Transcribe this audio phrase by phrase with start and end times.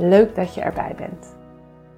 [0.00, 1.36] Leuk dat je erbij bent.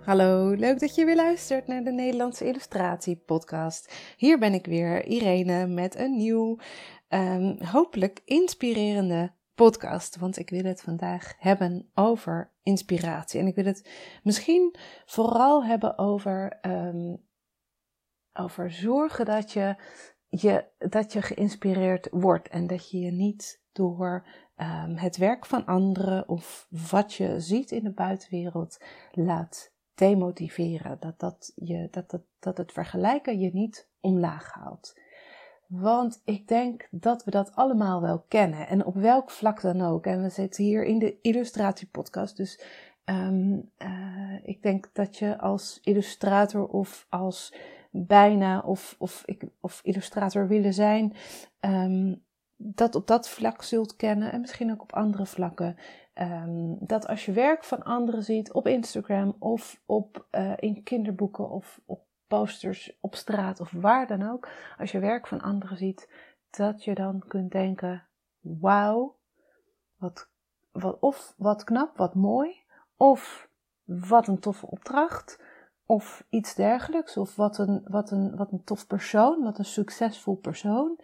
[0.05, 4.15] Hallo, leuk dat je weer luistert naar de Nederlandse Illustratie Podcast.
[4.17, 6.59] Hier ben ik weer, Irene, met een nieuw,
[7.09, 10.17] um, hopelijk inspirerende podcast.
[10.17, 13.41] Want ik wil het vandaag hebben over inspiratie.
[13.41, 13.91] En ik wil het
[14.23, 17.23] misschien vooral hebben over, um,
[18.33, 19.77] over zorgen dat je,
[20.29, 24.27] je, dat je geïnspireerd wordt en dat je je niet door
[24.63, 28.81] um, het werk van anderen of wat je ziet in de buitenwereld
[29.13, 30.97] laat demotiveren.
[31.01, 35.01] Dat, dat, je, dat, dat, dat het vergelijken je niet omlaag haalt.
[35.67, 38.69] Want ik denk dat we dat allemaal wel kennen.
[38.69, 40.07] En op welk vlak dan ook.
[40.07, 42.37] En we zitten hier in de illustratiepodcast.
[42.37, 42.65] Dus
[43.05, 47.55] um, uh, ik denk dat je als illustrator of als
[47.91, 49.25] bijna of, of,
[49.61, 51.15] of illustrator willen zijn.
[51.61, 52.23] Um,
[52.65, 55.77] dat op dat vlak zult kennen en misschien ook op andere vlakken.
[56.15, 61.51] Um, dat als je werk van anderen ziet op Instagram of op, uh, in kinderboeken
[61.51, 66.09] of op posters op straat of waar dan ook, als je werk van anderen ziet,
[66.51, 68.07] dat je dan kunt denken:
[68.41, 69.17] wauw,
[69.97, 70.29] wat,
[70.71, 72.57] wat, of wat knap, wat mooi,
[72.97, 73.49] of
[73.85, 75.43] wat een toffe opdracht,
[75.87, 80.37] of iets dergelijks, of wat een, wat een, wat een tof persoon, wat een succesvol
[80.37, 80.99] persoon.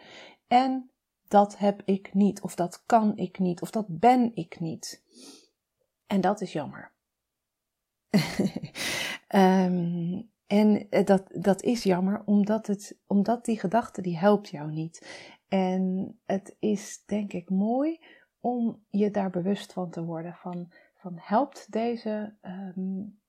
[0.47, 0.91] En
[1.28, 5.03] dat heb ik niet, of dat kan ik niet, of dat ben ik niet.
[6.06, 6.93] En dat is jammer.
[9.34, 14.71] um, en eh, dat, dat is jammer, omdat, het, omdat die gedachte die helpt jou
[14.71, 15.28] niet.
[15.49, 18.00] En het is denk ik mooi
[18.41, 20.34] om je daar bewust van te worden.
[20.34, 23.21] Van, van helpt deze, um,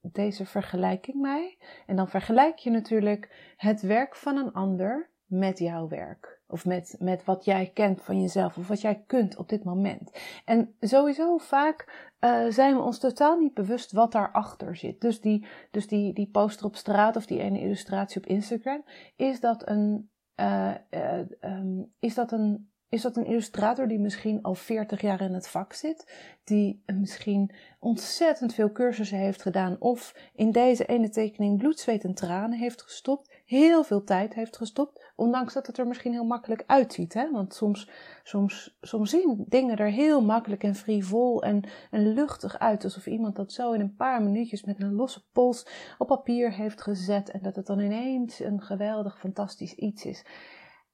[0.00, 1.58] deze vergelijking mij?
[1.86, 6.40] En dan vergelijk je natuurlijk het werk van een ander met jouw werk.
[6.54, 8.58] Of met, met wat jij kent van jezelf.
[8.58, 10.10] Of wat jij kunt op dit moment.
[10.44, 15.00] En sowieso vaak uh, zijn we ons totaal niet bewust wat daarachter zit.
[15.00, 18.84] Dus, die, dus die, die poster op straat of die ene illustratie op Instagram.
[19.16, 20.10] Is dat een,
[20.40, 25.20] uh, uh, um, is dat een is dat een illustrator die misschien al 40 jaar
[25.20, 26.12] in het vak zit,
[26.44, 32.14] die misschien ontzettend veel cursussen heeft gedaan of in deze ene tekening bloed, zweet en
[32.14, 36.64] tranen heeft gestopt, heel veel tijd heeft gestopt, ondanks dat het er misschien heel makkelijk
[36.66, 37.14] uitziet.
[37.14, 37.30] Hè?
[37.30, 37.90] Want soms,
[38.22, 43.36] soms, soms zien dingen er heel makkelijk en frivol en, en luchtig uit, alsof iemand
[43.36, 45.66] dat zo in een paar minuutjes met een losse pols
[45.98, 50.24] op papier heeft gezet en dat het dan ineens een geweldig, fantastisch iets is.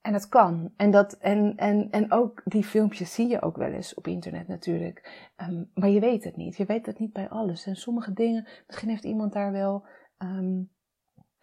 [0.01, 0.73] En dat kan.
[0.77, 4.49] En, dat, en, en, en ook die filmpjes zie je ook wel eens op internet
[4.49, 5.31] natuurlijk.
[5.37, 6.57] Um, maar je weet het niet.
[6.57, 7.67] Je weet het niet bij alles.
[7.67, 9.87] En sommige dingen, misschien heeft iemand daar wel
[10.19, 10.71] um,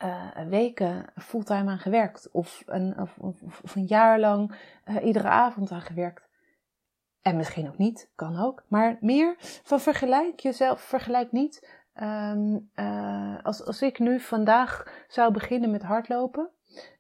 [0.04, 2.32] uh, weken fulltime aan gewerkt.
[2.32, 6.30] Of een, of, een jaar lang uh, iedere avond aan gewerkt.
[7.22, 8.64] En misschien ook niet, kan ook.
[8.68, 11.86] Maar meer van vergelijk jezelf, vergelijk niet.
[12.02, 16.50] Um, uh, als, als ik nu vandaag zou beginnen met hardlopen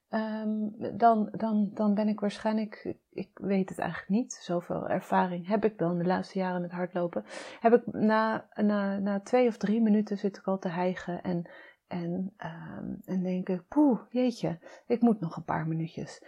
[0.09, 5.66] Um, dan, dan, dan ben ik waarschijnlijk, ik weet het eigenlijk niet, zoveel ervaring heb
[5.66, 7.25] ik dan de laatste jaren met hardlopen.
[7.59, 11.50] Heb ik na, na, na twee of drie minuten zit ik al te hijgen en,
[11.88, 16.22] en, um, en denk ik, poeh, jeetje, ik moet nog een paar minuutjes.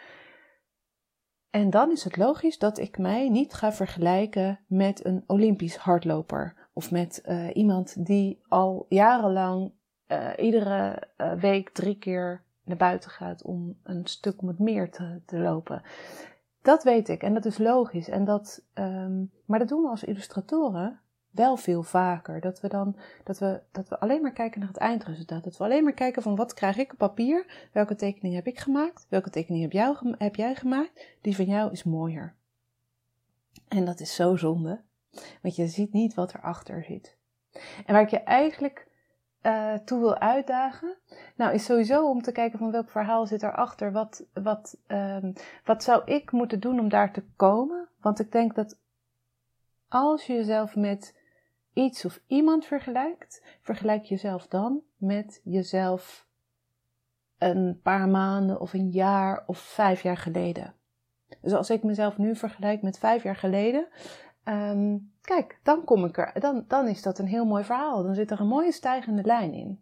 [1.49, 6.69] En dan is het logisch dat ik mij niet ga vergelijken met een Olympisch hardloper.
[6.73, 9.71] Of met uh, iemand die al jarenlang
[10.07, 14.91] uh, iedere uh, week drie keer naar buiten gaat om een stuk om het meer
[14.91, 15.81] te, te lopen.
[16.61, 18.09] Dat weet ik en dat is logisch.
[18.09, 20.99] En dat, um, maar dat doen we als illustratoren
[21.39, 22.39] wel veel vaker.
[22.39, 25.43] Dat we dan dat we, dat we alleen maar kijken naar het eindresultaat.
[25.43, 27.69] Dat we alleen maar kijken van wat krijg ik op papier?
[27.73, 29.05] Welke tekening heb ik gemaakt?
[29.09, 29.63] Welke tekening
[30.19, 31.05] heb, jij gemaakt?
[31.21, 32.35] Die van jou is mooier.
[33.67, 34.81] En dat is zo zonde.
[35.41, 37.17] Want je ziet niet wat erachter zit.
[37.85, 38.87] En waar ik je eigenlijk
[39.41, 40.97] uh, toe wil uitdagen?
[41.35, 43.91] Nou, is sowieso om te kijken van welk verhaal zit erachter.
[43.91, 45.33] Wat, wat, um,
[45.63, 47.87] wat zou ik moeten doen om daar te komen?
[48.01, 48.79] Want ik denk dat
[49.87, 51.18] als je jezelf met
[51.73, 56.27] iets of iemand vergelijkt, vergelijk jezelf dan met jezelf
[57.37, 60.73] een paar maanden of een jaar of vijf jaar geleden.
[61.41, 63.87] Dus als ik mezelf nu vergelijk met vijf jaar geleden,
[64.43, 68.03] ehm, kijk, dan kom ik er, dan, dan is dat een heel mooi verhaal.
[68.03, 69.79] Dan zit er een mooie stijgende lijn in.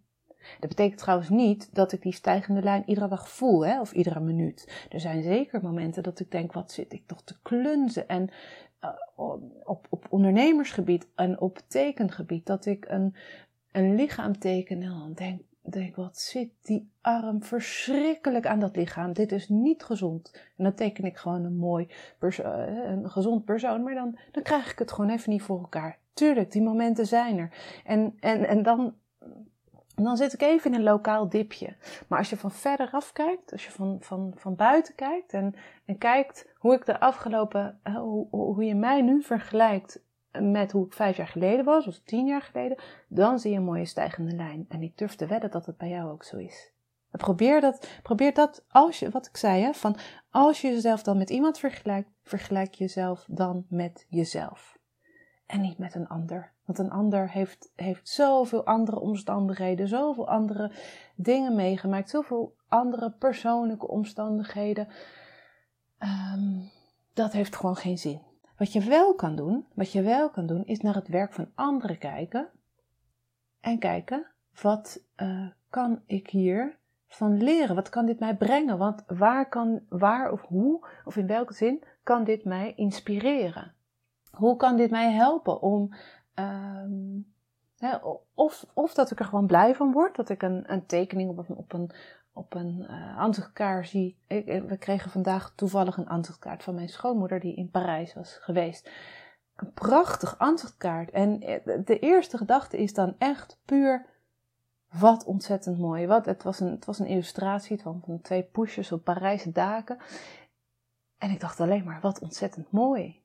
[0.60, 4.20] Dat betekent trouwens niet dat ik die stijgende lijn iedere dag voel, hè, of iedere
[4.20, 4.88] minuut.
[4.90, 8.08] Er zijn zeker momenten dat ik denk, wat zit ik toch te klunzen?
[8.08, 8.30] En
[9.64, 13.16] op, op ondernemersgebied en op tekengebied, dat ik een,
[13.72, 19.14] een lichaam teken en dan denk, denk, wat zit die arm verschrikkelijk aan dat lichaam.
[19.14, 20.32] Dit is niet gezond.
[20.58, 21.88] En dan teken ik gewoon een mooi,
[22.20, 22.30] eh,
[22.86, 26.00] een gezond persoon, maar dan, dan krijg ik het gewoon even niet voor elkaar.
[26.14, 27.82] Tuurlijk, die momenten zijn er.
[27.84, 28.94] En, en, en dan
[30.04, 31.76] dan zit ik even in een lokaal dipje.
[32.08, 35.56] Maar als je van verderaf kijkt, als je van, van, van buiten kijkt en,
[35.86, 40.86] en kijkt hoe ik de afgelopen, eh, hoe, hoe je mij nu vergelijkt met hoe
[40.86, 42.78] ik vijf jaar geleden was, of tien jaar geleden,
[43.08, 44.66] dan zie je een mooie stijgende lijn.
[44.70, 46.72] En ik durf te wedden dat het bij jou ook zo is.
[47.12, 49.98] Probeer dat, probeer dat als je, wat ik zei, hè, van
[50.30, 54.78] als je jezelf dan met iemand vergelijkt, vergelijk jezelf dan met jezelf.
[55.46, 56.56] En niet met een ander.
[56.68, 60.72] Want een ander heeft, heeft zoveel andere omstandigheden, zoveel andere
[61.16, 64.88] dingen meegemaakt, zoveel andere persoonlijke omstandigheden.
[66.00, 66.70] Um,
[67.14, 68.22] dat heeft gewoon geen zin.
[68.58, 71.52] Wat je wel kan doen, wat je wel kan doen, is naar het werk van
[71.56, 72.50] anderen kijken.
[73.60, 74.26] En kijken,
[74.62, 76.78] wat uh, kan ik hier
[77.08, 77.76] van leren?
[77.76, 78.78] Wat kan dit mij brengen?
[78.78, 83.74] Want waar kan, waar of hoe, of in welke zin kan dit mij inspireren?
[84.32, 85.94] Hoe kan dit mij helpen om
[86.40, 87.36] Um,
[88.34, 91.50] of, of dat ik er gewoon blij van word, dat ik een, een tekening op
[91.50, 91.92] een, op een,
[92.34, 92.88] op een
[93.60, 94.18] uh, zie.
[94.28, 98.92] Ik, we kregen vandaag toevallig een ansichtkaart van mijn schoonmoeder die in Parijs was geweest.
[99.56, 101.12] Een prachtig ansichtkaart.
[101.12, 104.06] En eh, de eerste gedachte is dan echt puur,
[105.00, 106.08] wat ontzettend mooi.
[106.08, 109.98] Wat, het, was een, het was een illustratie van, van twee poesjes op Parijse daken.
[111.18, 113.22] En ik dacht alleen maar, wat ontzettend mooi.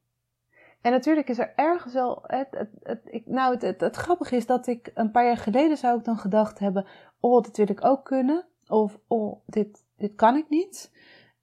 [0.82, 2.22] En natuurlijk is er ergens wel.
[2.26, 5.76] Het, het, het, ik, nou, het, het, grappige is dat ik een paar jaar geleden
[5.76, 6.86] zou ik dan gedacht hebben:
[7.20, 8.44] Oh, dit wil ik ook kunnen.
[8.66, 10.92] Of oh, dit, dit kan ik niet.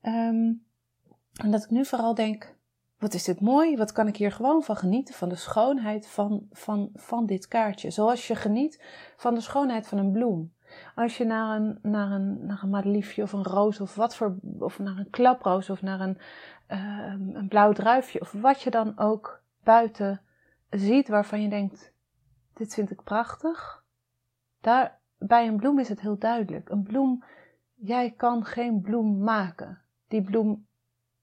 [0.01, 0.65] Um,
[1.41, 2.55] en dat ik nu vooral denk:
[2.97, 3.77] Wat is dit mooi?
[3.77, 5.13] Wat kan ik hier gewoon van genieten?
[5.13, 7.89] Van de schoonheid van, van, van dit kaartje.
[7.89, 8.83] Zoals je geniet
[9.17, 10.53] van de schoonheid van een bloem.
[10.95, 14.37] Als je naar een, naar een, naar een madeliefje of een roos of wat voor,
[14.59, 16.17] of naar een klaproos of naar een,
[16.69, 20.21] uh, een blauw druifje of wat je dan ook buiten
[20.69, 21.93] ziet waarvan je denkt,
[22.53, 23.83] dit vind ik prachtig.
[24.61, 26.69] Daar, bij een bloem is het heel duidelijk.
[26.69, 27.23] Een bloem,
[27.75, 29.81] jij kan geen bloem maken.
[30.07, 30.67] Die bloem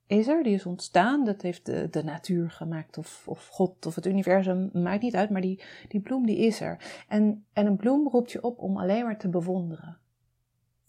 [0.07, 1.25] is er, die is ontstaan.
[1.25, 5.31] Dat heeft de, natuur gemaakt of, of God of het universum, maakt niet uit.
[5.31, 7.05] Maar die, die bloem die is er.
[7.09, 9.99] En, en een bloem roept je op om alleen maar te bewonderen.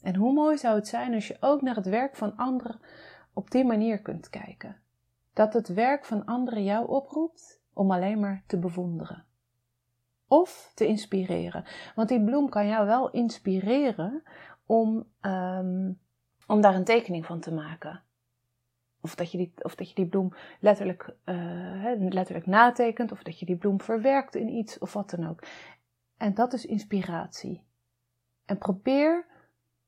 [0.01, 2.79] En hoe mooi zou het zijn als je ook naar het werk van anderen
[3.33, 4.77] op die manier kunt kijken.
[5.33, 9.25] Dat het werk van anderen jou oproept om alleen maar te bewonderen.
[10.27, 11.63] Of te inspireren.
[11.95, 14.23] Want die bloem kan jou wel inspireren
[14.65, 15.99] om, um,
[16.47, 18.01] om daar een tekening van te maken.
[19.07, 23.39] Of dat je die, of dat je die bloem letterlijk, uh, letterlijk natekent, of dat
[23.39, 25.43] je die bloem verwerkt in iets, of wat dan ook.
[26.17, 27.61] En dat is inspiratie.
[28.45, 29.25] En probeer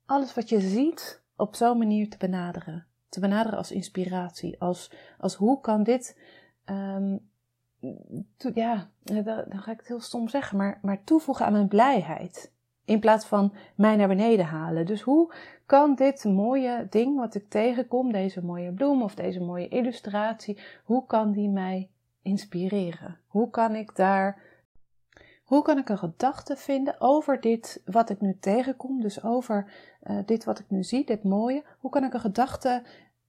[0.06, 2.86] alles wat je ziet op zo'n manier te benaderen.
[3.10, 4.60] Te benaderen als inspiratie.
[4.62, 6.20] Als, als hoe kan dit,
[6.66, 7.30] um,
[8.54, 12.52] ja, dan ga ik het heel stom zeggen, maar, maar toevoegen aan mijn blijheid.
[12.90, 14.86] In plaats van mij naar beneden halen.
[14.86, 15.34] Dus hoe
[15.66, 21.06] kan dit mooie ding wat ik tegenkom, deze mooie bloem of deze mooie illustratie, hoe
[21.06, 21.90] kan die mij
[22.22, 23.18] inspireren?
[23.28, 24.42] Hoe kan ik daar,
[25.44, 29.72] hoe kan ik een gedachte vinden over dit wat ik nu tegenkom, dus over
[30.04, 32.84] uh, dit wat ik nu zie, dit mooie, hoe kan ik een gedachte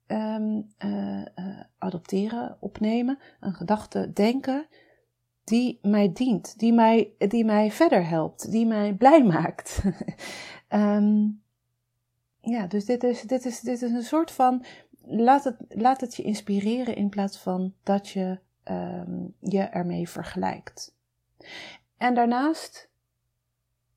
[0.06, 4.66] um, uh, uh, adopteren, opnemen, een gedachte denken
[5.50, 9.82] die mij dient, die mij, die mij verder helpt, die mij blij maakt.
[10.68, 11.42] um,
[12.54, 14.64] ja, dus dit is, dit, is, dit is een soort van.
[15.02, 20.96] Laat het, laat het je inspireren in plaats van dat je um, je ermee vergelijkt.
[21.96, 22.90] En daarnaast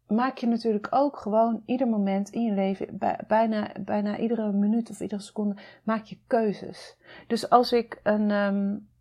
[0.07, 5.00] maak je natuurlijk ook gewoon ieder moment in je leven, bijna, bijna iedere minuut of
[5.00, 6.98] iedere seconde, maak je keuzes.
[7.27, 8.31] Dus als ik een.
[8.31, 8.91] Um,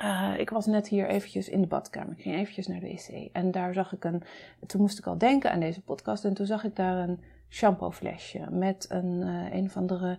[0.00, 2.12] uh, ik was net hier eventjes in de badkamer.
[2.12, 3.28] Ik ging eventjes naar de wc.
[3.32, 4.22] En daar zag ik een.
[4.66, 6.24] Toen moest ik al denken aan deze podcast.
[6.24, 10.18] En toen zag ik daar een shampooflesje met een, uh, een of andere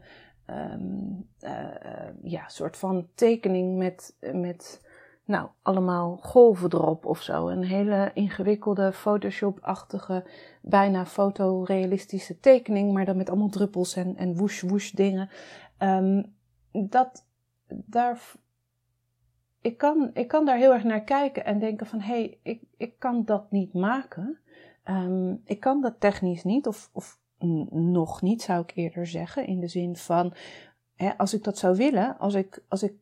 [0.49, 1.51] um, uh,
[2.23, 4.85] ja, soort van tekening met, met
[5.25, 7.47] nou, allemaal golven erop of zo.
[7.47, 10.25] Een hele ingewikkelde Photoshop-achtige,
[10.61, 15.29] bijna fotorealistische tekening, maar dan met allemaal druppels en, en woesh woesh dingen.
[15.77, 16.23] Ehm,
[16.71, 17.25] dat,
[17.67, 18.21] daar,
[19.67, 22.61] ik, kan, ik kan daar heel erg naar kijken en denken van, hé, hey, ik,
[22.77, 24.39] ik kan dat niet maken.
[24.83, 27.19] Ehm, ik kan dat technisch niet, of, of
[27.69, 30.33] nog niet zou ik eerder zeggen, in de zin van,
[30.95, 32.93] hè, als ik dat zou willen, als ik, als ik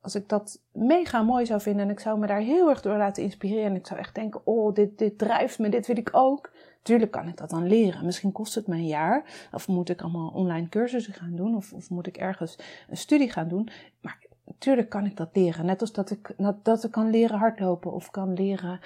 [0.00, 2.96] als ik dat mega mooi zou vinden en ik zou me daar heel erg door
[2.96, 6.08] laten inspireren en ik zou echt denken, oh, dit, dit drijft me, dit wil ik
[6.12, 6.52] ook.
[6.82, 8.04] Tuurlijk kan ik dat dan leren.
[8.04, 9.48] Misschien kost het me een jaar.
[9.52, 11.56] Of moet ik allemaal online cursussen gaan doen.
[11.56, 12.58] Of, of moet ik ergens
[12.88, 13.68] een studie gaan doen.
[14.00, 15.66] Maar natuurlijk kan ik dat leren.
[15.66, 17.92] Net als dat ik, dat ik kan leren hardlopen.
[17.92, 18.80] Of kan leren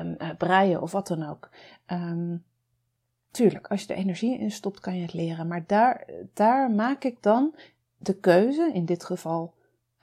[0.00, 1.50] um, breien of wat dan ook.
[1.92, 2.44] Um,
[3.30, 5.46] tuurlijk, als je er energie in stopt, kan je het leren.
[5.46, 7.54] Maar daar, daar maak ik dan
[7.96, 9.54] de keuze, in dit geval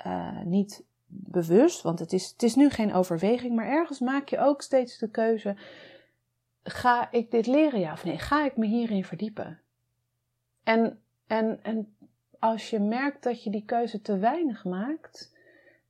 [0.05, 4.39] uh, niet bewust, want het is, het is nu geen overweging, maar ergens maak je
[4.39, 5.55] ook steeds de keuze:
[6.63, 8.17] ga ik dit leren, ja of nee?
[8.17, 9.59] Ga ik me hierin verdiepen?
[10.63, 11.95] En, en, en
[12.41, 15.33] als je merkt dat je die keuze te weinig maakt,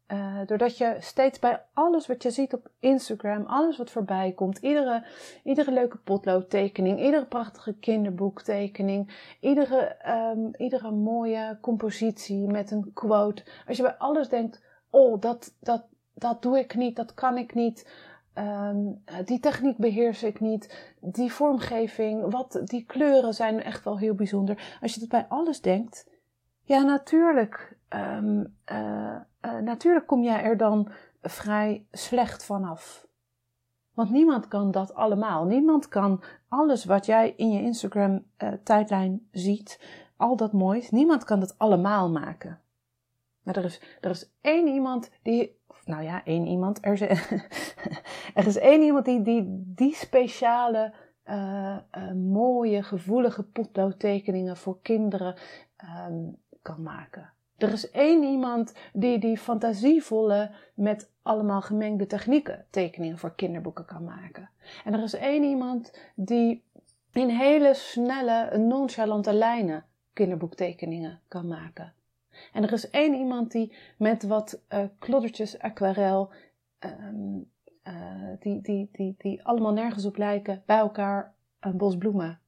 [0.07, 4.57] uh, doordat je steeds bij alles wat je ziet op Instagram, alles wat voorbij komt,
[4.57, 5.05] iedere,
[5.43, 13.43] iedere leuke potloodtekening, iedere prachtige kinderboektekening, iedere, um, iedere mooie compositie met een quote.
[13.67, 17.53] Als je bij alles denkt, oh, dat, dat, dat doe ik niet, dat kan ik
[17.53, 17.89] niet.
[18.35, 20.93] Um, die techniek beheers ik niet.
[20.99, 24.77] Die vormgeving, wat, die kleuren zijn echt wel heel bijzonder.
[24.81, 26.09] Als je dat bij alles denkt,
[26.63, 27.77] ja, natuurlijk.
[27.89, 29.15] Um, uh,
[29.45, 30.91] uh, natuurlijk kom jij er dan
[31.21, 33.07] vrij slecht vanaf.
[33.93, 35.45] Want niemand kan dat allemaal.
[35.45, 39.79] Niemand kan alles wat jij in je Instagram uh, tijdlijn ziet,
[40.17, 42.61] al dat moois, niemand kan dat allemaal maken.
[43.43, 47.01] Maar er is, er is één iemand die, nou ja, één iemand, er is,
[48.39, 50.93] er is één iemand die die, die speciale,
[52.13, 55.35] mooie, gevoelige potloodtekeningen voor kinderen
[56.07, 57.31] um, kan maken.
[57.57, 64.03] Er is één iemand die die fantasievolle, met allemaal gemengde technieken tekeningen voor kinderboeken kan
[64.03, 64.49] maken.
[64.83, 66.63] En er is één iemand die
[67.11, 71.93] in hele snelle, nonchalante lijnen kinderboektekeningen kan maken.
[72.53, 76.31] En er is één iemand die met wat uh, kloddertjes aquarel,
[76.79, 77.49] um,
[77.83, 77.93] uh,
[78.39, 82.39] die, die, die, die allemaal nergens op lijken, bij elkaar een bos bloemen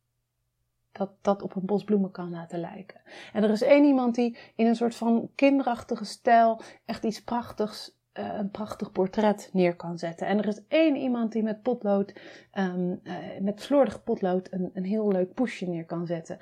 [0.93, 3.01] dat dat op een bos bloemen kan laten lijken.
[3.33, 7.97] En er is één iemand die in een soort van kinderachtige stijl echt iets prachtigs,
[8.13, 10.27] uh, een prachtig portret neer kan zetten.
[10.27, 12.13] En er is één iemand die met potlood,
[12.53, 16.37] um, uh, met slordig potlood, een, een heel leuk poesje neer kan zetten.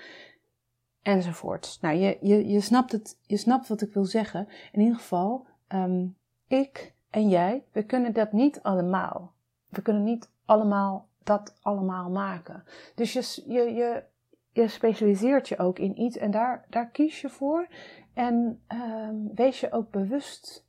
[1.01, 1.77] Enzovoort.
[1.81, 4.47] Nou, je, je, je, snapt het, je snapt wat ik wil zeggen.
[4.71, 6.15] In ieder geval, um,
[6.47, 9.33] ik en jij, we kunnen dat niet allemaal.
[9.69, 12.63] We kunnen niet allemaal dat allemaal maken.
[12.95, 14.03] Dus je, je, je
[14.51, 17.67] je specialiseert je ook in iets en daar, daar kies je voor.
[18.13, 20.65] En um, wees je ook bewust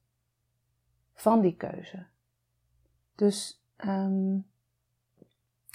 [1.14, 2.06] van die keuze.
[3.14, 3.62] Dus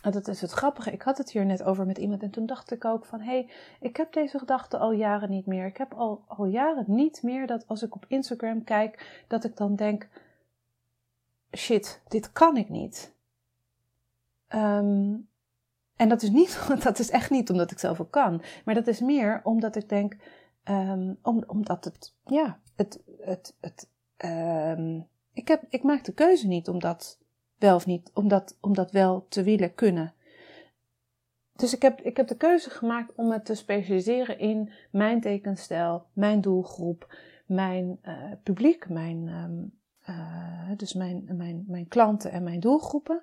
[0.01, 0.91] dat is het grappige.
[0.91, 3.19] Ik had het hier net over met iemand en toen dacht ik ook van...
[3.19, 3.49] hé, hey,
[3.79, 5.65] ik heb deze gedachte al jaren niet meer.
[5.65, 9.23] Ik heb al, al jaren niet meer dat als ik op Instagram kijk...
[9.27, 10.07] dat ik dan denk...
[11.51, 13.15] shit, dit kan ik niet.
[14.49, 15.27] Um,
[15.97, 18.41] en dat is niet, dat is echt niet omdat ik ook kan.
[18.65, 20.15] Maar dat is meer omdat ik denk,
[21.21, 23.89] om, omdat het, ja, het, het, het,
[24.25, 27.19] um, ik, heb, ik maak de keuze niet om dat
[27.57, 30.13] wel of niet, om dat, om dat wel te willen kunnen.
[31.55, 36.05] Dus ik heb, ik heb de keuze gemaakt om me te specialiseren in mijn tekenstijl,
[36.13, 42.59] mijn doelgroep, mijn uh, publiek, mijn, um, uh, dus mijn, mijn, mijn klanten en mijn
[42.59, 43.21] doelgroepen.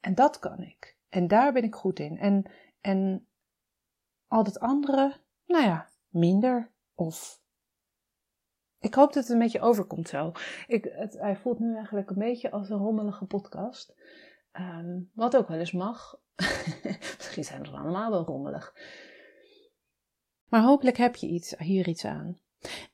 [0.00, 0.96] En dat kan ik.
[1.12, 2.18] En daar ben ik goed in.
[2.18, 2.50] En,
[2.80, 3.28] en
[4.26, 6.72] al het andere, nou ja, minder.
[6.94, 7.40] Of
[8.78, 10.32] ik hoop dat het een beetje overkomt zo.
[10.66, 13.94] Ik, het, hij voelt nu eigenlijk een beetje als een rommelige podcast.
[14.52, 16.20] Um, wat ook wel eens mag.
[17.18, 18.74] Misschien zijn we allemaal wel rommelig.
[20.48, 22.40] Maar hopelijk heb je iets, hier iets aan.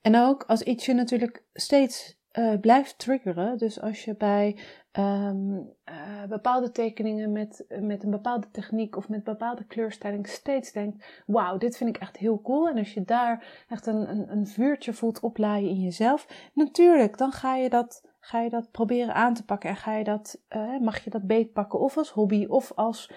[0.01, 3.57] En ook als iets je natuurlijk steeds uh, blijft triggeren.
[3.57, 4.57] Dus als je bij
[4.91, 11.23] um, uh, bepaalde tekeningen met, met een bepaalde techniek of met bepaalde kleurstelling steeds denkt:
[11.25, 12.69] Wauw, dit vind ik echt heel cool.
[12.69, 17.31] En als je daar echt een, een, een vuurtje voelt oplaaien in jezelf, natuurlijk, dan
[17.31, 18.07] ga je dat.
[18.21, 21.27] Ga je dat proberen aan te pakken en ga je dat, uh, mag je dat
[21.27, 23.11] beetpakken of als hobby of als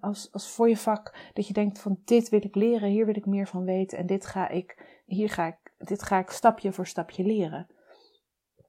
[0.00, 1.14] als, als voor je vak.
[1.32, 4.06] Dat je denkt van dit wil ik leren, hier wil ik meer van weten en
[4.06, 7.66] dit ga ik, hier ga ik, dit ga ik stapje voor stapje leren.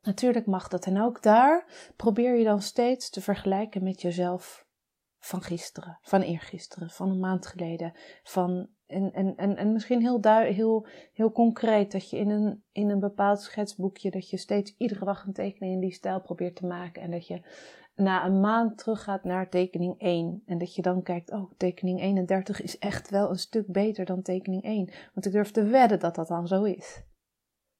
[0.06, 0.86] Natuurlijk mag dat.
[0.86, 4.66] En ook daar probeer je dan steeds te vergelijken met jezelf
[5.20, 7.94] van gisteren, van eergisteren, van een maand geleden.
[8.24, 12.90] Van, en, en, en, en misschien heel, heel, heel concreet dat je in een, in
[12.90, 16.66] een bepaald schetsboekje, dat je steeds iedere dag een tekening in die stijl probeert te
[16.66, 17.02] maken.
[17.02, 17.42] En dat je
[17.96, 20.44] na een maand teruggaat naar tekening 1.
[20.46, 24.22] En dat je dan kijkt, oh, tekening 31 is echt wel een stuk beter dan
[24.22, 24.90] tekening 1.
[25.14, 27.04] Want ik durf te wedden dat dat dan zo is.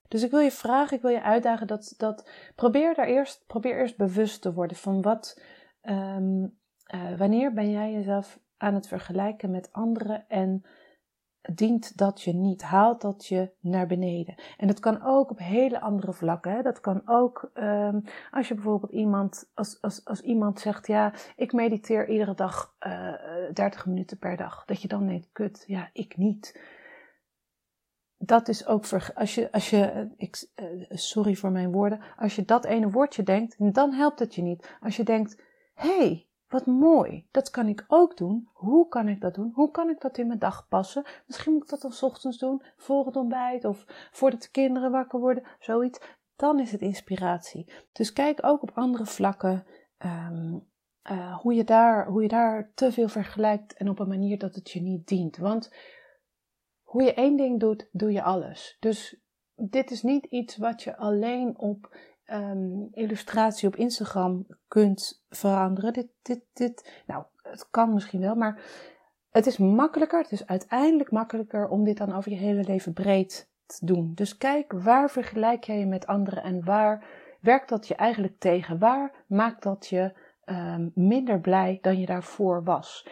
[0.08, 3.80] Dus ik wil je vragen, ik wil je uitdagen dat, dat probeer daar eerst, probeer
[3.80, 5.42] eerst bewust te worden van wat,
[5.84, 6.58] um,
[6.96, 10.66] uh, wanneer ben jij jezelf aan het vergelijken met anderen en
[11.54, 14.36] dient dat je niet, haalt dat je naar beneden.
[14.58, 16.52] En dat kan ook op hele andere vlakken.
[16.52, 16.62] Hè?
[16.62, 21.54] Dat kan ook um, als je bijvoorbeeld iemand, als, als, als iemand zegt, ja, ik
[21.54, 24.66] mediteer iedere dag uh, eh, 30 minuten per dag.
[24.66, 26.60] Dat je dan denkt, kut, ja, ik niet
[28.18, 32.46] dat is ook als je, als je ik, eh, sorry voor mijn woorden, als je
[32.46, 34.78] dat ene woordje denkt, dan helpt het je niet.
[34.82, 35.42] Als je denkt,
[35.74, 38.50] hé, hey, wat mooi, dat kan ik ook doen.
[38.54, 39.52] Hoe kan ik dat doen?
[39.54, 41.04] Hoe kan ik dat in mijn dag passen?
[41.28, 45.20] Misschien moet ik dat dan ochtends doen, voor het ontbijt of voordat de kinderen wakker
[45.20, 46.00] worden, zoiets.
[46.36, 47.72] Dan is het inspiratie.
[47.92, 49.66] Dus kijk ook op andere vlakken
[50.06, 50.68] um,
[51.12, 54.56] uh, hoe, je daar, hoe je daar te veel vergelijkt en op een manier dat
[54.56, 55.38] het je niet dient.
[55.38, 55.74] Want
[56.96, 58.78] hoe je één ding doet, doe je alles.
[58.80, 59.20] Dus
[59.56, 61.98] dit is niet iets wat je alleen op
[62.28, 65.94] um, illustratie op Instagram kunt veranderen.
[65.94, 68.62] Dit, dit, dit, nou, het kan misschien wel, maar
[69.30, 73.50] het is makkelijker, het is uiteindelijk makkelijker om dit dan over je hele leven breed
[73.66, 74.12] te doen.
[74.14, 77.06] Dus kijk, waar vergelijk jij je met anderen en waar
[77.42, 78.80] werkt dat je eigenlijk tegen?
[78.80, 80.14] Waar maakt dat je
[80.46, 83.08] um, minder blij dan je daarvoor was?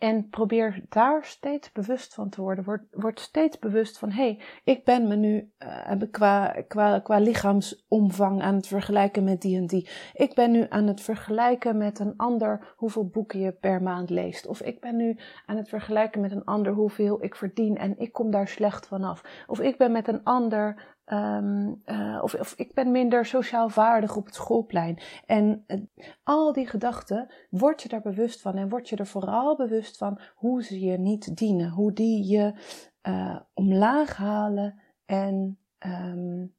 [0.00, 2.64] En probeer daar steeds bewust van te worden.
[2.90, 8.42] Word, steeds bewust van: hé, hey, ik ben me nu uh, qua, qua, qua lichaamsomvang
[8.42, 9.88] aan het vergelijken met die en die.
[10.14, 14.46] Ik ben nu aan het vergelijken met een ander hoeveel boeken je per maand leest.
[14.46, 18.12] Of ik ben nu aan het vergelijken met een ander hoeveel ik verdien en ik
[18.12, 19.44] kom daar slecht vanaf.
[19.46, 24.16] Of ik ben met een ander Um, uh, of, of, ik ben minder sociaal vaardig
[24.16, 24.98] op het schoolplein.
[25.26, 25.80] En uh,
[26.22, 30.20] al die gedachten, word je daar bewust van en word je er vooral bewust van
[30.34, 32.54] hoe ze je niet dienen, hoe die je
[33.02, 36.54] uh, omlaag halen en um,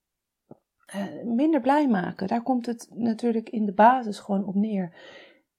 [1.23, 2.27] minder blij maken.
[2.27, 4.95] Daar komt het natuurlijk in de basis gewoon op neer.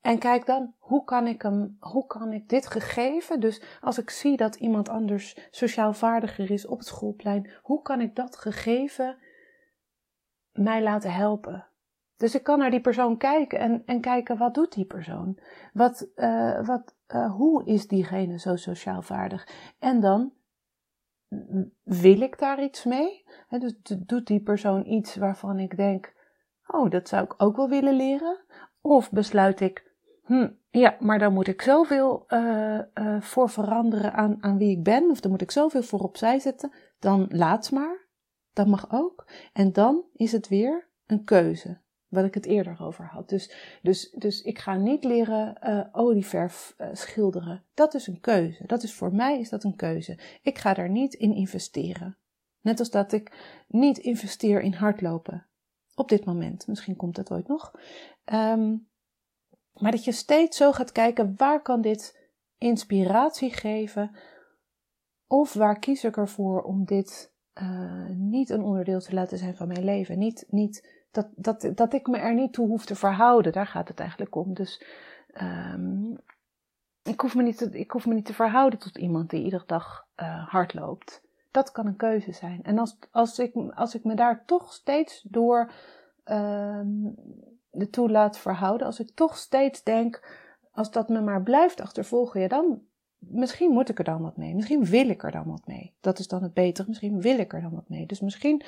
[0.02, 4.10] En kijk dan, hoe kan ik hem, hoe kan ik dit gegeven, dus als ik
[4.10, 9.16] zie dat iemand anders sociaal vaardiger is op het schoolplein, hoe kan ik dat gegeven
[10.52, 11.66] mij laten helpen?
[12.16, 15.38] Dus ik kan naar die persoon kijken en, en kijken, wat doet die persoon?
[15.72, 19.48] Wat, uh, wat, uh, hoe is diegene zo sociaal vaardig?
[19.78, 20.32] En dan,
[21.82, 23.24] wil ik daar iets mee?
[23.48, 26.14] Dus doet die persoon iets waarvan ik denk,
[26.66, 28.44] oh, dat zou ik ook wel willen leren?
[28.80, 29.91] Of besluit ik,
[30.32, 34.82] Hm, ja, maar dan moet ik zoveel uh, uh, voor veranderen aan, aan wie ik
[34.82, 36.72] ben, of dan moet ik zoveel voor opzij zetten.
[36.98, 38.08] Dan laat maar.
[38.52, 39.30] Dat mag ook.
[39.52, 41.80] En dan is het weer een keuze.
[42.08, 43.28] Wat ik het eerder over had.
[43.28, 47.64] Dus, dus, dus ik ga niet leren uh, olieverf schilderen.
[47.74, 48.66] Dat is een keuze.
[48.66, 50.18] Dat is voor mij is dat een keuze.
[50.42, 52.18] Ik ga daar niet in investeren.
[52.60, 53.32] Net als dat ik
[53.68, 55.46] niet investeer in hardlopen.
[55.94, 56.66] Op dit moment.
[56.66, 57.72] Misschien komt het ooit nog.
[58.32, 58.90] Um,
[59.78, 64.16] maar dat je steeds zo gaat kijken, waar kan dit inspiratie geven?
[65.26, 69.68] Of waar kies ik ervoor om dit uh, niet een onderdeel te laten zijn van
[69.68, 70.18] mijn leven?
[70.18, 73.88] Niet, niet dat, dat, dat ik me er niet toe hoef te verhouden, daar gaat
[73.88, 74.54] het eigenlijk om.
[74.54, 74.84] Dus
[75.34, 76.18] um,
[77.02, 79.64] ik, hoef me niet te, ik hoef me niet te verhouden tot iemand die iedere
[79.66, 81.22] dag uh, hard loopt.
[81.50, 82.62] Dat kan een keuze zijn.
[82.62, 85.72] En als, als, ik, als ik me daar toch steeds door
[86.24, 87.14] um,
[87.90, 90.40] toe laat verhouden, als ik toch steeds denk,
[90.72, 92.82] als dat me maar blijft achtervolgen, ja, dan
[93.18, 94.54] misschien moet ik er dan wat mee.
[94.54, 95.94] Misschien wil ik er dan wat mee.
[96.00, 96.88] Dat is dan het betere.
[96.88, 98.06] Misschien wil ik er dan wat mee.
[98.06, 98.62] Dus misschien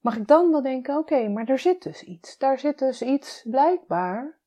[0.00, 2.38] mag ik dan wel denken: oké, maar er zit dus iets.
[2.38, 4.38] Daar zit dus iets blijkbaar.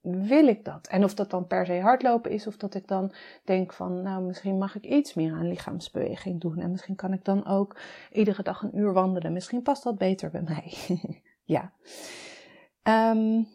[0.00, 0.86] Wil ik dat?
[0.86, 3.12] En of dat dan per se hardlopen is, of dat ik dan
[3.44, 6.58] denk van, nou, misschien mag ik iets meer aan lichaamsbeweging doen.
[6.58, 7.76] En misschien kan ik dan ook
[8.12, 9.32] iedere dag een uur wandelen.
[9.32, 10.72] Misschien past dat beter bij mij.
[11.56, 11.72] ja.
[12.88, 13.46] Um,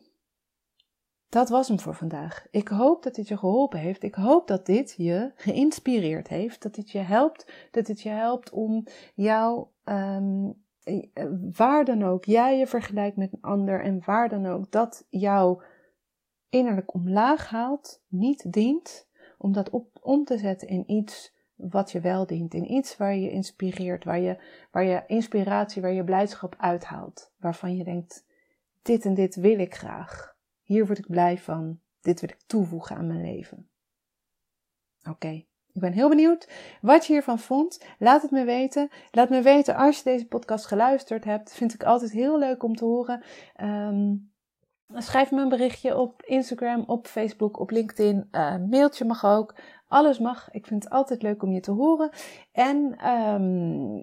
[1.30, 2.48] dat was hem voor vandaag.
[2.52, 4.04] Ik hoop dat dit je geholpen heeft.
[4.04, 6.62] Ik hoop dat dit je geïnspireerd heeft.
[6.62, 7.52] Dat dit je helpt.
[7.72, 10.64] Dat dit je helpt om jou, um,
[11.56, 15.64] waar dan ook, jij je vergelijkt met een ander en waar dan ook, dat jou
[16.50, 22.00] innerlijk omlaag haalt, niet dient, om dat op, om te zetten in iets wat je
[22.00, 22.54] wel dient.
[22.54, 24.38] In iets waar je inspireert, waar je,
[24.72, 27.34] waar je inspiratie, waar je blijdschap uithaalt.
[27.38, 28.28] Waarvan je denkt,
[28.82, 30.36] dit en dit wil ik graag.
[30.62, 31.80] Hier word ik blij van.
[32.02, 33.70] Dit wil ik toevoegen aan mijn leven.
[35.10, 35.44] Oké.
[35.74, 36.50] Ik ben heel benieuwd
[36.82, 37.86] wat je hiervan vond.
[38.00, 38.90] Laat het me weten.
[39.12, 41.54] Laat me weten als je deze podcast geluisterd hebt.
[41.54, 43.24] Vind ik altijd heel leuk om te horen.
[43.62, 44.32] Um,
[44.94, 48.28] schrijf me een berichtje op Instagram, op Facebook, op LinkedIn.
[48.32, 49.56] Uh, mailtje mag ook.
[49.90, 50.52] Alles mag.
[50.52, 52.10] Ik vind het altijd leuk om je te horen.
[52.52, 54.02] En um,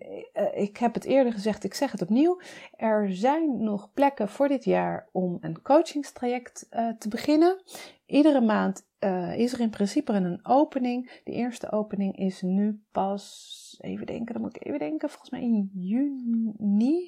[0.54, 2.40] ik heb het eerder gezegd, ik zeg het opnieuw.
[2.76, 7.62] Er zijn nog plekken voor dit jaar om een coachingstraject uh, te beginnen.
[8.06, 11.20] Iedere maand uh, is er in principe een opening.
[11.24, 15.42] De eerste opening is nu pas, even denken, dan moet ik even denken, volgens mij
[15.42, 16.35] in juni.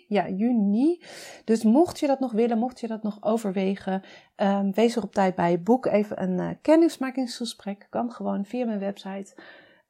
[0.08, 1.02] Ja, juni.
[1.44, 4.02] Dus mocht je dat nog willen, mocht je dat nog overwegen,
[4.36, 5.62] um, wees er op tijd bij.
[5.62, 7.86] Boek even een uh, kennismakingsgesprek.
[7.90, 9.36] Kan gewoon via mijn website.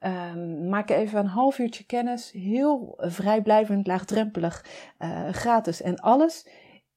[0.01, 2.31] Um, maak even een half uurtje kennis.
[2.31, 4.65] Heel vrijblijvend, laagdrempelig,
[4.99, 6.49] uh, gratis en alles.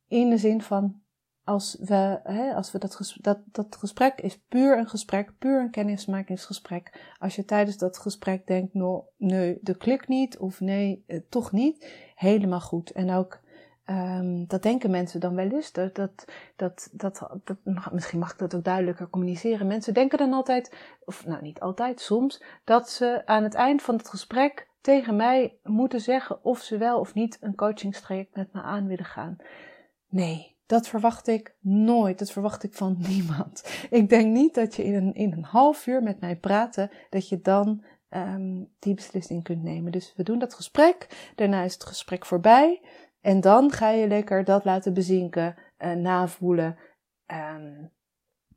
[0.07, 1.01] In de zin van
[1.43, 5.59] als we, hè, als we dat, gesprek, dat, dat gesprek is puur een gesprek, puur
[5.59, 7.13] een kennismakingsgesprek.
[7.19, 11.51] Als je tijdens dat gesprek denkt, nou, nee, dat klikt niet, of nee, eh, toch
[11.51, 11.87] niet,
[12.21, 12.91] helemaal goed.
[12.91, 13.39] En ook,
[13.85, 17.57] um, dat denken mensen dan wel eens, dat, dat, dat, dat, dat,
[17.91, 19.67] misschien mag ik dat ook duidelijker communiceren.
[19.67, 23.95] Mensen denken dan altijd, of nou niet altijd, soms, dat ze aan het eind van
[23.95, 28.61] het gesprek tegen mij moeten zeggen of ze wel of niet een coachingstraject met me
[28.61, 29.35] aan willen gaan.
[30.09, 32.19] Nee, dat verwacht ik nooit.
[32.19, 33.85] Dat verwacht ik van niemand.
[33.89, 37.29] Ik denk niet dat je in een, in een half uur met mij praten, dat
[37.29, 37.83] je dan
[38.15, 39.91] um, die beslissing kunt nemen.
[39.91, 41.31] Dus we doen dat gesprek.
[41.35, 42.81] Daarna is het gesprek voorbij.
[43.21, 46.77] En dan ga je lekker dat laten bezinken, uh, navoelen.
[47.27, 47.91] Um,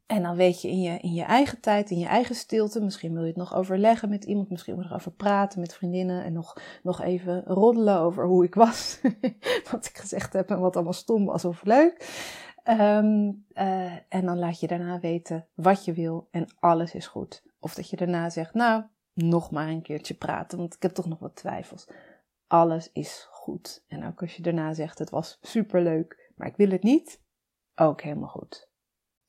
[0.06, 3.12] en dan weet je in, je in je eigen tijd, in je eigen stilte, misschien
[3.12, 6.32] wil je het nog overleggen met iemand, misschien wil je erover praten met vriendinnen en
[6.32, 9.00] nog, nog even roddelen over hoe ik was,
[9.70, 12.22] wat ik gezegd heb en wat allemaal stom was of leuk.
[12.68, 17.42] Um, uh, en dan laat je daarna weten wat je wil en alles is goed.
[17.60, 18.82] Of dat je daarna zegt, nou,
[19.14, 21.88] nog maar een keertje praten, want ik heb toch nog wat twijfels.
[22.46, 23.84] Alles is goed.
[23.88, 27.20] En ook als je daarna zegt, het was superleuk, maar ik wil het niet,
[27.74, 28.72] ook helemaal goed.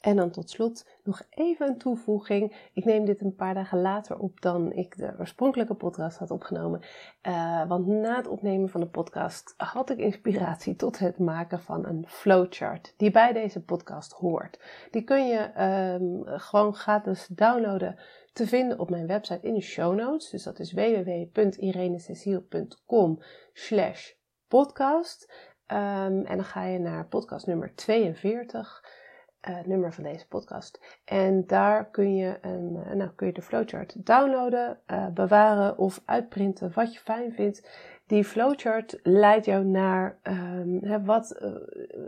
[0.05, 2.69] En dan tot slot nog even een toevoeging.
[2.73, 6.81] Ik neem dit een paar dagen later op dan ik de oorspronkelijke podcast had opgenomen.
[7.27, 11.85] Uh, want na het opnemen van de podcast had ik inspiratie tot het maken van
[11.85, 14.59] een flowchart die bij deze podcast hoort.
[14.91, 15.61] Die kun je
[15.99, 17.99] um, gewoon gratis downloaden
[18.33, 20.29] te vinden op mijn website in de show notes.
[20.29, 23.21] Dus dat is www.irenececiel.com
[23.53, 24.11] slash
[24.47, 25.33] podcast.
[25.67, 29.03] Um, en dan ga je naar podcast nummer 42
[29.49, 30.99] uh, nummer van deze podcast.
[31.05, 36.01] En daar kun je, een, uh, nou, kun je de flowchart downloaden, uh, bewaren of
[36.05, 37.69] uitprinten wat je fijn vindt.
[38.07, 41.41] Die flowchart leidt jou naar um, hè, wat,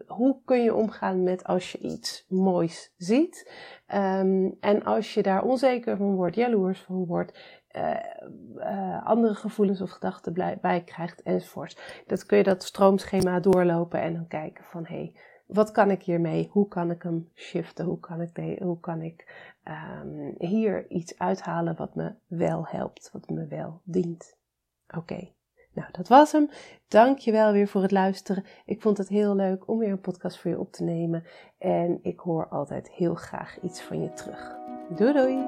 [0.08, 3.52] hoe kun je omgaan met als je iets moois ziet.
[3.96, 7.40] Um, en als je daar onzeker van wordt, jaloers van wordt,
[9.04, 12.04] andere gevoelens of gedachten bij krijgt enzovoort.
[12.08, 15.14] Dat kun je dat stroomschema doorlopen en dan kijken van hé, hey,
[15.48, 16.50] wat kan ik hiermee?
[16.52, 17.86] Hoe kan ik hem shiften?
[17.86, 23.30] Hoe kan ik, hoe kan ik um, hier iets uithalen wat me wel helpt, wat
[23.30, 24.38] me wel dient?
[24.96, 25.30] Oké,
[25.74, 26.50] nou dat was hem.
[26.88, 28.44] Dank je wel weer voor het luisteren.
[28.66, 31.24] Ik vond het heel leuk om weer een podcast voor je op te nemen.
[31.58, 34.56] En ik hoor altijd heel graag iets van je terug.
[34.96, 35.48] Doei doei!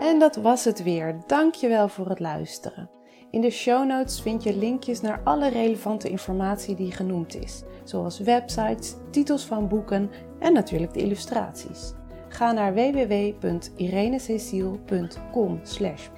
[0.00, 1.20] En dat was het weer.
[1.26, 2.90] Dank je wel voor het luisteren.
[3.34, 8.18] In de show notes vind je linkjes naar alle relevante informatie die genoemd is, zoals
[8.18, 11.92] websites, titels van boeken en natuurlijk de illustraties.
[12.28, 15.60] Ga naar www.irenececiel.com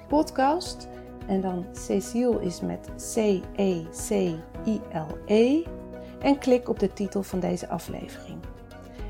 [0.07, 0.87] podcast
[1.27, 4.41] en dan Cecile is met C-E-C-I-L-E
[5.25, 5.63] -E,
[6.19, 8.39] en klik op de titel van deze aflevering.